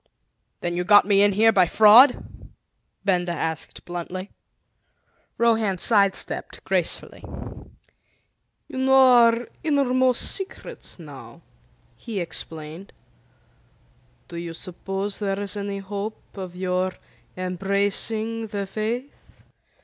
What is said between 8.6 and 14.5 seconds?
"You know our innermost secrets now," he explained. "Do